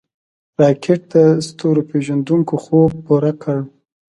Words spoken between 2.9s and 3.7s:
پوره کړ